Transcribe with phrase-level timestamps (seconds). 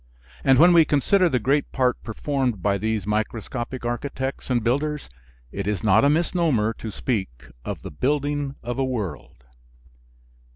[0.43, 5.11] And when we consider the great part performed by these microscopic architects and builders
[5.51, 9.43] it is not a misnomer to speak of the building of a world.